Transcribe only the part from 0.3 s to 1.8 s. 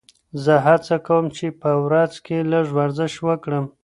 زه هڅه کوم چې په